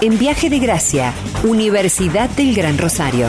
[0.00, 3.26] en Viaje de Gracia, Universidad del Gran Rosario.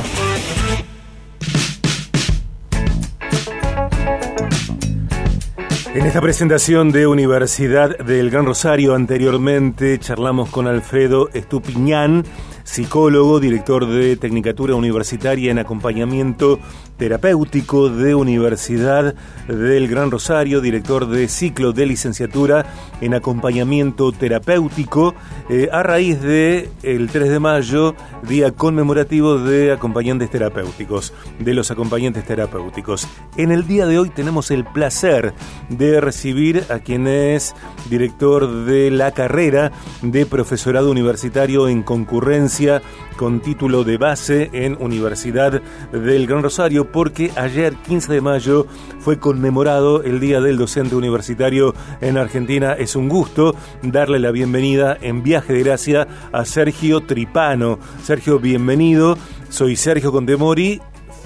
[5.96, 12.24] En esta presentación de Universidad del Gran Rosario anteriormente charlamos con Alfredo Estupiñán,
[12.64, 16.60] psicólogo, director de Tecnicatura Universitaria en Acompañamiento
[17.00, 19.16] Terapéutico de Universidad
[19.48, 22.66] del Gran Rosario, director de ciclo de licenciatura
[23.00, 25.16] en Acompañamiento Terapéutico,
[25.50, 27.96] eh, a raíz de el 3 de mayo,
[28.28, 33.08] día conmemorativo de acompañantes terapéuticos, de los acompañantes terapéuticos.
[33.38, 35.34] En el día de hoy tenemos el placer
[35.70, 37.56] de recibir a quien es
[37.90, 39.72] director de la carrera
[40.02, 42.82] de profesorado universitario en concurrencia
[43.16, 48.66] con título de base en Universidad del Gran Rosario, porque ayer, 15 de mayo,
[49.00, 52.74] fue conmemorado el Día del Docente Universitario en Argentina.
[52.74, 57.80] Es un gusto darle la bienvenida en Viaje de Gracia a Sergio Tripano.
[58.02, 59.18] Sergio, bienvenido.
[59.50, 60.80] Soy Sergio Contemori.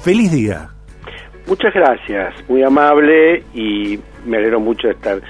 [0.03, 0.69] Feliz día.
[1.47, 5.21] Muchas gracias, muy amable y me alegro mucho de estar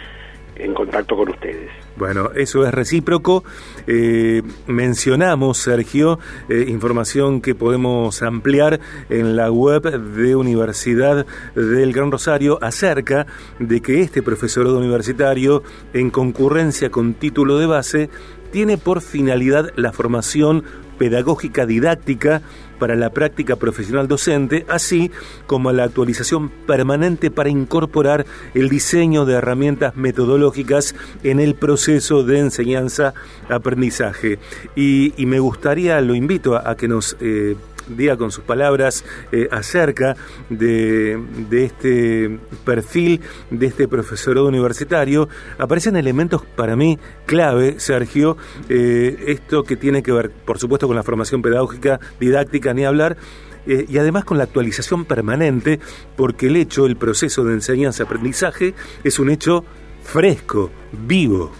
[0.55, 1.82] en contacto con ustedes.
[1.95, 3.43] Bueno, eso es recíproco.
[3.85, 6.19] Eh, mencionamos, Sergio,
[6.49, 13.27] eh, información que podemos ampliar en la web de Universidad del Gran Rosario acerca
[13.59, 15.61] de que este profesorado universitario,
[15.93, 18.09] en concurrencia con título de base,
[18.51, 20.63] tiene por finalidad la formación
[21.03, 22.41] pedagógica didáctica
[22.79, 25.11] para la práctica profesional docente, así
[25.47, 32.39] como la actualización permanente para incorporar el diseño de herramientas metodológicas en el proceso de
[32.39, 34.39] enseñanza-aprendizaje.
[34.77, 37.17] Y, me gustaría, lo invito a, que nos...
[37.19, 40.15] Eh, diga con sus palabras eh, acerca
[40.49, 41.19] de,
[41.51, 48.37] este perfil de este profesorado universitario, aparecen elementos para mí clave, Sergio,
[48.69, 53.17] eh, esto que tiene que ver, por supuesto, con la formación pedagógica, didáctica, ni hablar,
[53.65, 55.79] eh, y además con la actualización permanente,
[56.15, 58.73] porque el hecho, el proceso de enseñanza-aprendizaje
[59.03, 59.63] es un hecho
[60.01, 61.51] fresco, vivo.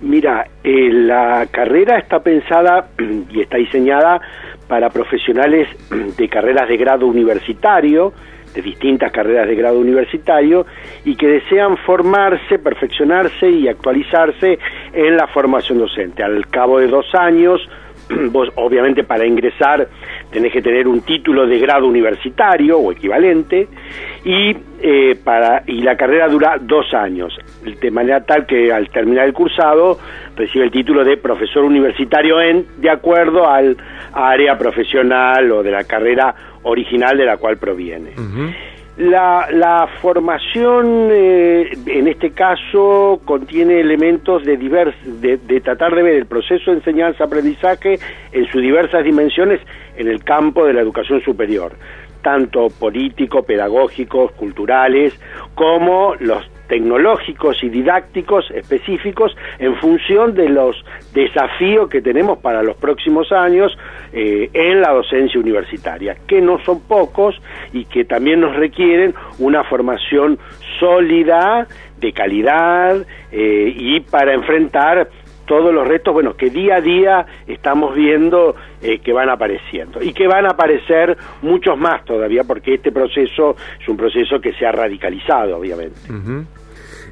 [0.00, 2.88] Mira, la carrera está pensada
[3.30, 4.20] y está diseñada
[4.68, 5.68] para profesionales
[6.16, 8.12] de carreras de grado universitario,
[8.54, 10.66] de distintas carreras de grado universitario,
[11.04, 14.58] y que desean formarse, perfeccionarse y actualizarse
[14.92, 16.22] en la formación docente.
[16.22, 17.60] Al cabo de dos años,
[18.30, 19.88] vos obviamente para ingresar
[20.30, 23.68] tenés que tener un título de grado universitario o equivalente
[24.24, 29.26] y eh, para y la carrera dura dos años de manera tal que al terminar
[29.26, 29.98] el cursado
[30.36, 33.76] recibe el título de profesor universitario en de acuerdo al
[34.12, 38.12] área profesional o de la carrera original de la cual proviene
[38.96, 46.02] la, la formación, eh, en este caso, contiene elementos de, divers, de, de, tratar de
[46.02, 47.98] ver el proceso de enseñanza-aprendizaje
[48.32, 49.60] en sus diversas dimensiones
[49.96, 51.72] en el campo de la educación superior,
[52.22, 55.12] tanto político, pedagógicos, culturales,
[55.54, 60.76] como los tecnológicos y didácticos específicos en función de los
[61.12, 63.76] desafíos que tenemos para los próximos años
[64.12, 67.40] eh, en la docencia universitaria, que no son pocos
[67.72, 70.38] y que también nos requieren una formación
[70.78, 71.66] sólida,
[71.98, 75.08] de calidad eh, y para enfrentar
[75.46, 80.12] todos los retos, bueno, que día a día estamos viendo eh, que van apareciendo y
[80.12, 84.66] que van a aparecer muchos más todavía porque este proceso es un proceso que se
[84.66, 85.96] ha radicalizado, obviamente.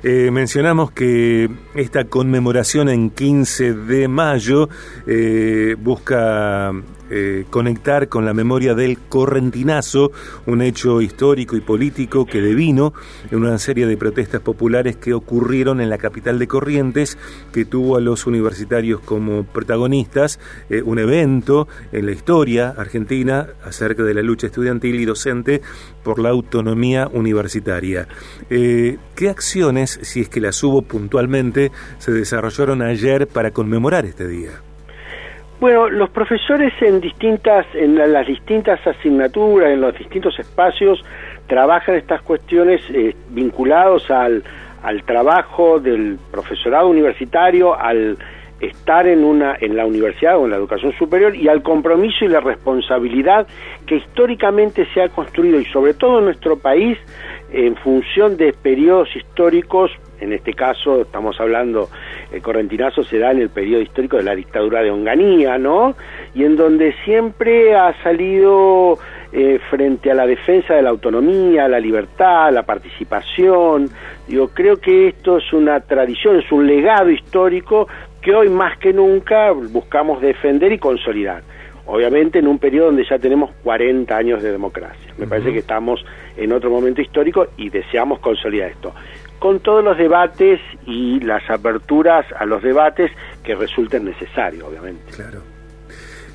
[0.07, 4.69] Eh, mencionamos que esta conmemoración en 15 de mayo
[5.07, 6.73] eh, busca
[7.11, 10.13] eh, conectar con la memoria del correntinazo,
[10.47, 12.95] un hecho histórico y político que devino
[13.31, 17.19] en una serie de protestas populares que ocurrieron en la capital de Corrientes,
[17.53, 20.39] que tuvo a los universitarios como protagonistas,
[20.71, 25.63] eh, un evento en la historia argentina acerca de la lucha estudiantil y docente
[26.03, 28.09] por la autonomía universitaria.
[28.51, 34.27] Eh, ¿Qué acciones, si es que las hubo puntualmente, se desarrollaron ayer para conmemorar este
[34.27, 34.63] día?
[35.61, 41.03] Bueno, los profesores en distintas, en las distintas asignaturas, en los distintos espacios,
[41.47, 44.43] trabajan estas cuestiones eh, vinculados al,
[44.83, 48.19] al trabajo del profesorado universitario, al
[48.61, 52.29] estar en una en la universidad o en la educación superior y al compromiso y
[52.29, 53.47] la responsabilidad
[53.87, 56.97] que históricamente se ha construido y sobre todo en nuestro país
[57.53, 59.91] en función de periodos históricos
[60.21, 61.89] en este caso estamos hablando,
[62.35, 65.95] el correntinazo se da en el periodo histórico de la dictadura de Onganía, ¿no?
[66.35, 68.99] Y en donde siempre ha salido
[69.33, 73.89] eh, frente a la defensa de la autonomía, la libertad, la participación.
[74.29, 77.89] Yo creo que esto es una tradición, es un legado histórico
[78.21, 81.43] que hoy más que nunca buscamos defender y consolidar.
[81.87, 85.13] Obviamente en un periodo donde ya tenemos 40 años de democracia.
[85.19, 86.05] Me parece que estamos
[86.37, 88.93] en otro momento histórico y deseamos consolidar esto.
[89.39, 93.11] Con todos los debates y las aperturas a los debates
[93.43, 95.13] que resulten necesarios, obviamente.
[95.13, 95.55] Claro.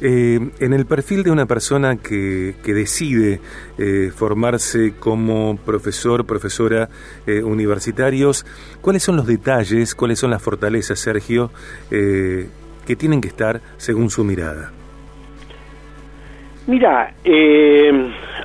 [0.02, 3.42] Eh, en el perfil de una persona que, que decide
[3.78, 6.90] eh, formarse como profesor, profesora
[7.28, 8.46] eh, universitarios,
[8.80, 11.52] ¿cuáles son los detalles, cuáles son las fortalezas, Sergio,
[11.90, 14.72] que tienen que estar según su mirada?
[16.70, 17.14] Mira,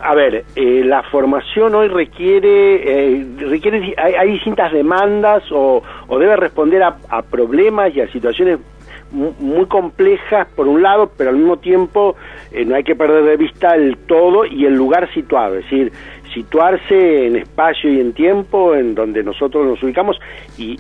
[0.03, 7.95] a ver, la formación hoy requiere, requiere hay, distintas demandas o, debe responder a problemas
[7.95, 8.61] y a situaciones
[9.15, 12.17] muy complejas por un lado, pero al mismo tiempo
[12.51, 15.93] eh, no hay que perder de vista el todo y el lugar situado, es decir,
[16.35, 20.19] situarse en espacio y en tiempo en donde nosotros nos ubicamos
[20.59, 20.77] y,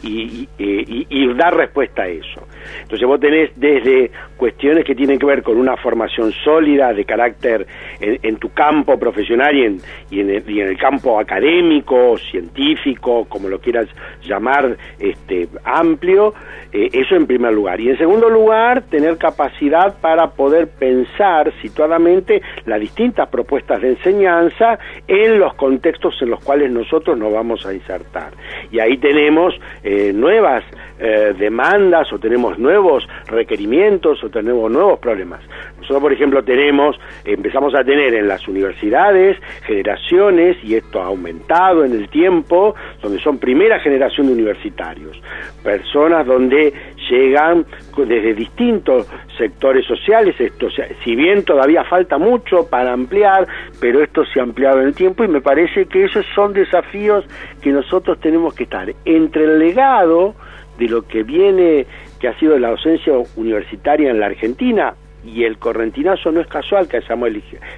[0.59, 2.47] y, dar respuesta a eso.
[2.83, 7.67] Entonces vos tenés desde cuestiones que tienen que ver con una formación sólida de carácter
[8.01, 9.81] en, tu campo profesional y en,
[10.11, 13.89] y en, el, en el campo académico, científico, como lo quieras
[14.23, 16.35] llamar, este, amplio,
[16.73, 17.81] eh, eso en primer lugar.
[17.81, 24.79] Y en segundo lugar, tener capacidad para poder pensar situadamente las distintas propuestas de enseñanza
[25.09, 28.33] en los contextos en los cuales nosotros nos vamos a insertar.
[28.73, 30.65] Y ahí tenemos eh, nuevas
[30.99, 35.41] eh, demandas o tenemos nuevos requerimientos o tenemos nuevos problemas.
[35.85, 39.37] Nosotros, por ejemplo, tenemos, empezamos a tener en las universidades
[39.67, 45.21] generaciones, y esto ha aumentado en el tiempo, donde son primera generación de universitarios,
[45.63, 46.73] personas donde
[47.11, 47.67] llegan
[47.99, 50.69] desde distintos sectores sociales, esto,
[51.05, 53.47] si bien todavía falta mucho para ampliar,
[53.79, 57.27] pero esto se ha ampliado en el tiempo y me parece que esos son desafíos
[57.61, 60.35] que nosotros tenemos que estar entre el legado
[60.79, 61.87] de lo que viene,
[62.19, 64.95] que ha sido la docencia universitaria en la Argentina,
[65.25, 67.31] y el correntinazo no es casual que hayamos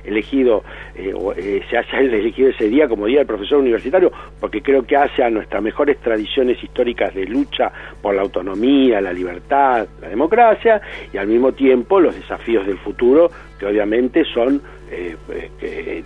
[0.05, 0.65] elegido,
[0.95, 4.85] eh, o, eh, se haya elegido ese día como Día del Profesor Universitario, porque creo
[4.85, 7.71] que hace a nuestras mejores tradiciones históricas de lucha
[8.03, 10.81] por la autonomía, la libertad, la democracia,
[11.13, 14.61] y al mismo tiempo los desafíos del futuro, que obviamente son
[14.91, 15.17] eh,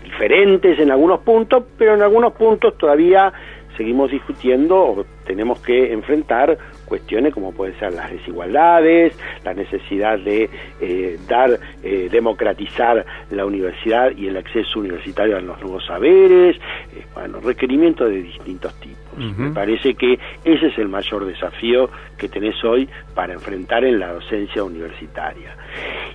[0.03, 3.33] diferentes en algunos puntos, pero en algunos puntos todavía
[3.81, 10.51] seguimos discutiendo tenemos que enfrentar cuestiones como pueden ser las desigualdades, la necesidad de
[10.83, 16.57] eh, dar, eh, democratizar la universidad y el acceso universitario a los nuevos saberes,
[16.95, 19.10] eh, bueno, requerimientos de distintos tipos.
[19.21, 24.15] Me parece que ese es el mayor desafío que tenés hoy para enfrentar en la
[24.15, 25.57] docencia universitaria.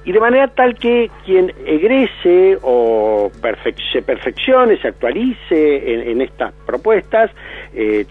[0.04, 3.32] Y de manera tal que quien egrese o
[3.92, 7.32] se perfeccione, se actualice en, estas propuestas,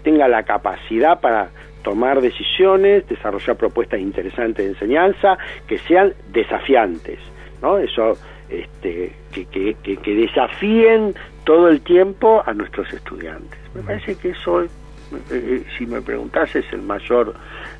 [0.03, 1.49] tenga la capacidad para
[1.85, 5.37] tomar decisiones, desarrollar propuestas interesantes de enseñanza
[5.67, 7.19] que sean desafiantes,
[7.61, 7.77] ¿no?
[7.77, 8.17] Eso,
[8.49, 11.13] este, que, que, desafíen
[11.43, 13.59] todo el tiempo a nuestros estudiantes.
[13.75, 14.65] Me parece que eso,
[15.11, 17.33] eh, eh, si me preguntase, es el mayor,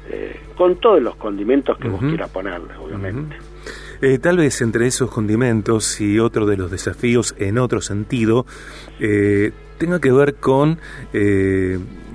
[0.10, 3.38] eh, con todos los condimentos que vos quieras ponerle, obviamente.
[4.22, 8.46] tal vez entre esos condimentos y otro de los desafíos en otro sentido,
[9.78, 10.80] tenga que ver con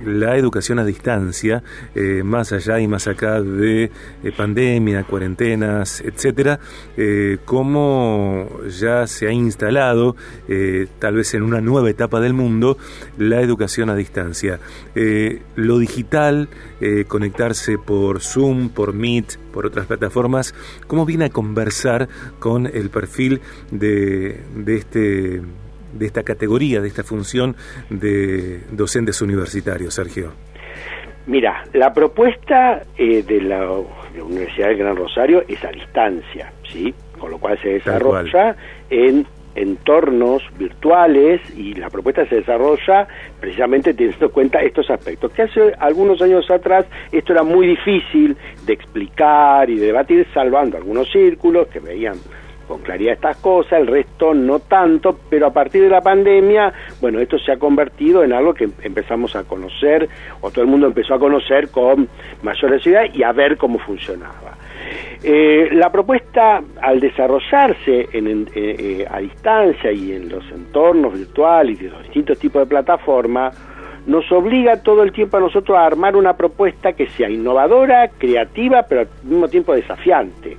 [0.05, 1.63] la educación a distancia,
[1.95, 3.91] eh, más allá y más acá de
[4.23, 6.59] eh, pandemia, cuarentenas, etcétera,
[6.97, 10.15] eh, cómo ya se ha instalado,
[10.99, 12.77] tal vez en una nueva etapa del mundo,
[13.17, 14.59] la educación a distancia.
[15.55, 16.49] lo digital,
[17.07, 20.53] conectarse por Zoom, por Meet, por otras plataformas,
[20.87, 22.09] ¿cómo viene a conversar
[22.39, 25.41] con el perfil de este
[25.93, 27.55] de esta categoría, de esta función
[27.89, 30.31] de docentes universitarios, Sergio?
[31.27, 33.69] Mira, la propuesta eh, de, la,
[34.21, 36.93] Universidad del Gran Rosario es a distancia, ¿sí?
[37.19, 38.55] Con lo cual se desarrolla
[38.89, 43.07] en entornos virtuales y la propuesta se desarrolla
[43.39, 48.35] precisamente teniendo en cuenta estos aspectos, que hace algunos años atrás esto era muy difícil
[48.65, 52.15] de explicar y de debatir, salvando algunos círculos que veían
[52.71, 57.19] con claridad estas cosas, el resto no tanto, pero a partir de la pandemia, bueno,
[57.19, 60.07] esto se ha convertido en algo que empezamos a conocer,
[60.39, 62.07] o todo el mundo empezó a conocer con
[62.41, 64.55] mayor necesidad y a ver cómo funcionaba.
[65.21, 71.77] Eh, la propuesta, al desarrollarse en, eh, eh, a distancia y en los entornos virtuales
[71.77, 73.53] y de los distintos tipos de plataformas,
[74.05, 78.83] nos obliga todo el tiempo a nosotros a armar una propuesta que sea innovadora, creativa,
[78.83, 80.55] pero al mismo tiempo desafiante.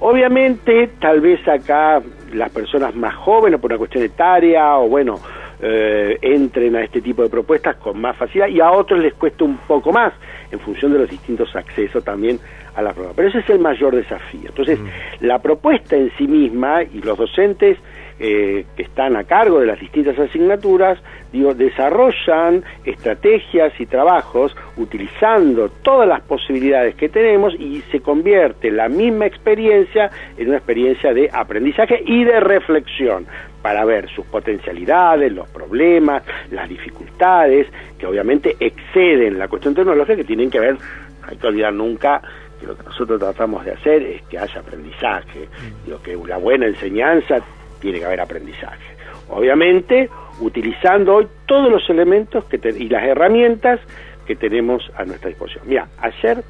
[0.00, 2.00] Obviamente, tal vez acá
[2.32, 5.18] las personas más jóvenes, por una cuestión etaria, o bueno,
[5.60, 9.44] eh, entren a este tipo de propuestas con más facilidad y a otros les cuesta
[9.44, 10.12] un poco más
[10.50, 12.38] en función de los distintos accesos también
[12.74, 13.12] a la prueba.
[13.14, 14.48] Pero ese es el mayor desafío.
[14.48, 14.78] Entonces,
[15.20, 17.78] la propuesta en sí misma y los docentes
[18.20, 20.98] eh, que están a cargo de las distintas asignaturas,
[21.32, 28.88] digo, desarrollan estrategias y trabajos utilizando todas las posibilidades que tenemos y se convierte la
[28.88, 33.26] misma experiencia en una experiencia de aprendizaje y de reflexión
[33.62, 37.66] para ver sus potencialidades, los problemas, las dificultades,
[37.98, 42.22] que obviamente exceden la cuestión tecnológica, que tienen que ver, no hay que olvidar nunca
[42.60, 45.48] que lo que nosotros tratamos de hacer es que haya aprendizaje,
[45.84, 47.40] digo, que una buena enseñanza
[47.80, 48.96] tiene que haber aprendizaje.
[49.28, 50.08] Obviamente,
[50.40, 53.80] utilizando hoy todos los elementos que y las herramientas
[54.26, 55.64] que tenemos a nuestra disposición.
[55.66, 56.42] Mira, ayer,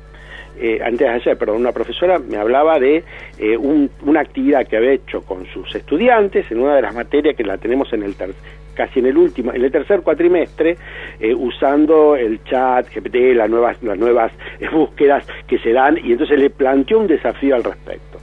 [0.61, 3.05] eh, antes de ayer, perdón, una profesora me hablaba de
[3.39, 7.45] eh, una actividad que había hecho con sus estudiantes en una de las materias que
[7.45, 8.15] la tenemos en el
[8.75, 10.77] casi en el último, en el tercer cuatrimestre,
[11.19, 14.33] eh, usando el chat, GPT, las nuevas, las nuevas
[14.73, 18.19] búsquedas que se dan, y entonces le planteó un desafío al respecto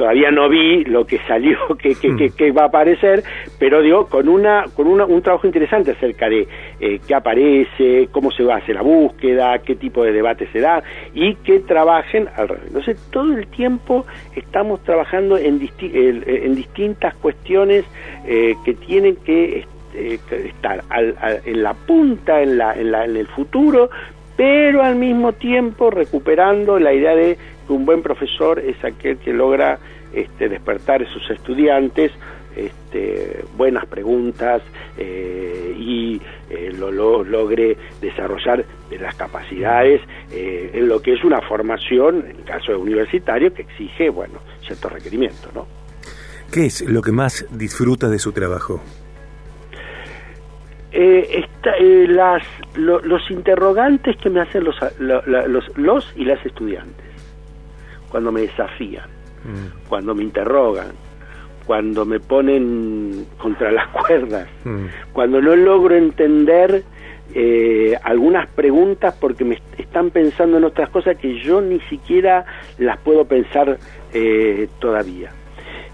[0.00, 3.22] todavía no vi lo que salió, que, que, que, va a aparecer,
[3.58, 6.48] pero digo, con una con una, un trabajo interesante acerca de
[6.80, 10.60] eh, qué aparece, cómo se va a hacer la búsqueda, qué tipo de debate se
[10.60, 12.68] da y que trabajen al revés.
[12.68, 17.84] Entonces, todo el tiempo estamos trabajando en, en distintas cuestiones
[18.26, 20.82] eh, que tienen que eh, estar
[21.44, 23.90] en la punta, en, la, en, la, en el futuro,
[24.40, 29.34] pero al mismo tiempo recuperando la idea de que un buen profesor es aquel que
[29.34, 29.78] logra
[30.14, 32.10] este, despertar a sus estudiantes
[32.56, 34.62] este, buenas preguntas
[34.96, 38.64] eh, y eh, lo, logre desarrollar
[38.98, 40.00] las capacidades
[40.32, 44.38] eh, en lo que es una formación, en el caso de universitario, que exige, bueno,
[44.66, 45.66] ciertos requerimientos, ¿no?
[46.50, 48.80] ¿Qué es lo que más disfruta de su trabajo?
[50.92, 51.44] Eh,
[51.78, 52.42] eh, las,
[52.74, 57.06] los interrogantes que me hacen los, los, los, y las estudiantes,
[58.10, 59.08] cuando me desafían,
[59.44, 59.88] mm.
[59.88, 60.92] cuando me interrogan,
[61.64, 64.86] cuando me ponen contra las cuerdas, mm.
[65.12, 66.82] cuando no logro entender
[67.32, 72.44] eh, algunas preguntas porque me están pensando en otras cosas que yo ni siquiera
[72.78, 73.78] las puedo pensar
[74.12, 75.30] eh, todavía.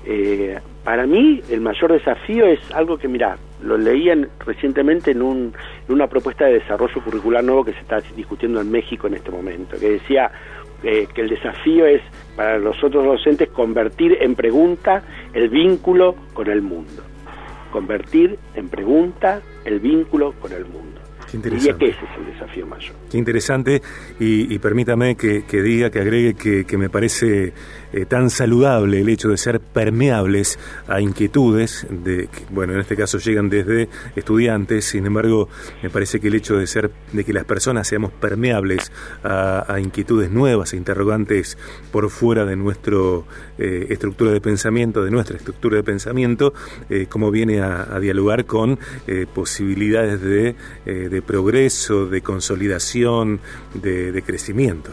[0.07, 5.55] Eh, para mí el mayor desafío es algo que, mira, lo leían recientemente en, un,
[5.89, 9.31] en una propuesta de desarrollo curricular nuevo que se está discutiendo en México en este
[9.31, 10.31] momento, que decía
[10.83, 12.03] eh, que el desafío es
[12.37, 17.03] para los otros docentes convertir en pregunta el vínculo con el mundo.
[17.73, 21.01] Convertir en pregunta el vínculo con el mundo.
[21.31, 21.85] Qué interesante.
[21.85, 22.95] que ese es el desafío mayor.
[23.11, 23.83] Qué interesante
[24.21, 27.53] y, permítame que, diga, que agregue que, me parece
[27.93, 33.19] eh, tan saludable el hecho de ser permeables a inquietudes, de bueno, en este caso
[33.19, 35.49] llegan desde estudiantes, sin embargo,
[35.83, 40.31] me parece que el hecho de ser, de que las personas seamos permeables a, inquietudes
[40.31, 41.59] nuevas, e interrogantes
[41.91, 42.97] por fuera de nuestra
[43.59, 46.55] eh, estructura de pensamiento, de nuestra estructura de pensamiento,
[46.89, 48.79] eh, como viene a, dialogar con
[49.35, 53.41] posibilidades de de progreso, de consolidación,
[53.75, 54.91] de, crecimiento?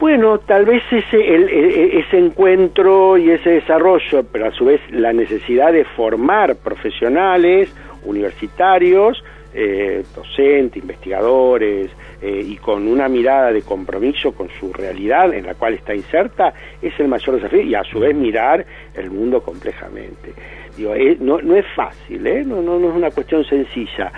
[0.00, 5.74] Bueno, tal vez ese, ese encuentro y ese desarrollo, pero a su vez la necesidad
[5.74, 7.70] de formar profesionales,
[8.06, 11.90] universitarios, eh, docentes, investigadores,
[12.22, 16.54] eh, y con una mirada de compromiso con su realidad en la cual está inserta,
[16.80, 18.64] es el mayor desafío, y a su vez mirar
[18.94, 20.32] el mundo complejamente.
[20.78, 22.42] Digo, eh, no, no es fácil, ¿eh?
[22.42, 24.10] no, no, no es una cuestión sencilla,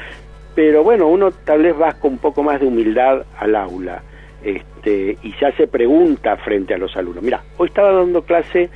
[0.55, 4.01] pero bueno, uno tal vez va con un poco más de humildad al aula
[4.45, 7.23] este, y se hace pregunta frente a los alumnos.
[7.23, 8.69] Mira, hoy estaba dando clase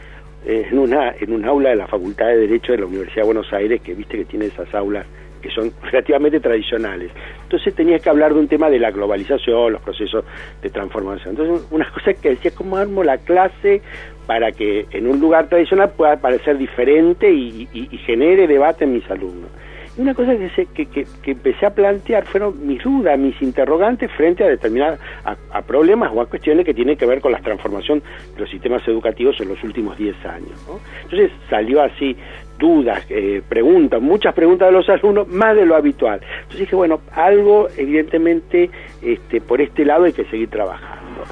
[0.45, 3.27] eh, en, una, en un aula de la Facultad de Derecho de la Universidad de
[3.27, 5.07] Buenos Aires, que viste que tiene esas aulas
[5.43, 7.11] que son relativamente tradicionales.
[7.43, 10.25] Entonces tenía que hablar de un tema de la globalización, los procesos
[10.63, 11.37] de transformación.
[11.37, 13.83] Entonces, una cosa que decía, ¿cómo armo la clase
[14.27, 17.67] para que en un lugar tradicional pueda parecer diferente y
[18.05, 19.51] genere debate en mis alumnos?
[19.99, 24.49] Una cosa que, que, que, empecé a plantear fueron mis dudas, mis interrogantes frente a
[24.49, 28.03] determinados a, problemas o a cuestiones que tienen que ver con la transformación
[28.35, 30.67] de los sistemas educativos en los últimos 10 años.
[31.05, 32.15] Entonces salió así
[32.59, 36.21] dudas, eh, preguntas, muchas preguntas de los alumnos, más de lo habitual.
[36.23, 38.71] Entonces dije, bueno, algo evidentemente
[39.03, 41.25] este, por este lado hay que seguir trabajando.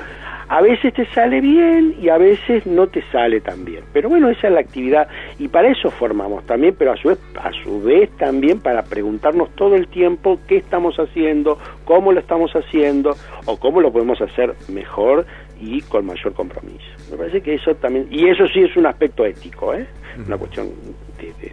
[0.49, 3.85] A veces te sale bien y a veces no te sale tan bien.
[3.93, 5.09] Pero bueno, esa es la actividad
[5.39, 9.51] y para eso formamos también, pero a su vez, a su vez también para preguntarnos
[9.57, 14.55] todo el tiempo qué estamos haciendo, cómo lo estamos haciendo o cómo lo podemos hacer
[14.69, 15.27] mejor
[15.61, 16.85] y con mayor compromiso.
[17.11, 19.87] Me parece que eso también, y eso sí es un aspecto ético, ¿eh?
[20.27, 20.71] una cuestión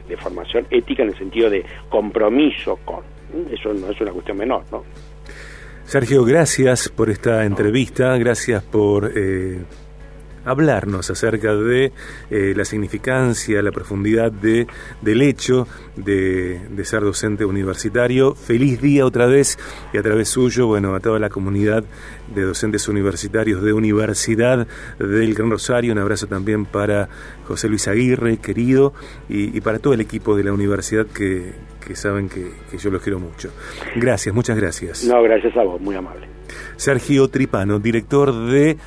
[0.08, 3.00] de formación ética en el sentido de compromiso con.
[3.50, 4.84] Eso no es una cuestión menor, ¿no?
[5.92, 9.60] Sergio, gracias por esta entrevista, gracias por eh,
[10.46, 11.92] hablarnos acerca de
[12.30, 14.68] eh, la significancia, la profundidad de,
[15.02, 15.68] del hecho
[15.98, 18.36] de, ser docente universitario.
[18.36, 19.60] Feliz día otra vez
[19.92, 21.84] y a través suyo, bueno, a toda la comunidad
[22.34, 24.68] de docentes universitarios de Universidad
[24.98, 25.92] del Gran Rosario.
[25.92, 27.10] Un abrazo también para
[27.46, 28.94] José Luis Aguirre, querido,
[29.28, 31.06] y, para todo el equipo de la universidad
[31.86, 33.52] que, saben que, que yo los quiero mucho.
[33.96, 35.04] Gracias, muchas gracias.
[35.04, 36.28] No, gracias a vos, muy amable.
[36.78, 38.78] Sergio Tripano, director de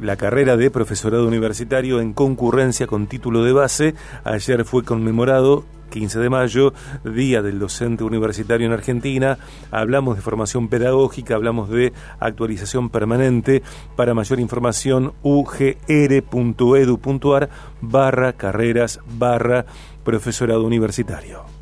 [0.00, 3.94] la carrera de profesorado universitario en concurrencia con título de base.
[4.24, 6.72] Ayer fue conmemorado 15 de mayo,
[7.04, 9.38] Día del Docente Universitario en Argentina.
[9.70, 13.62] Hablamos de formación pedagógica, hablamos de actualización permanente.
[13.96, 15.88] Para mayor información, ugr.edu.ar
[17.80, 19.64] barra carreras barra
[20.04, 21.57] profesorado universitario.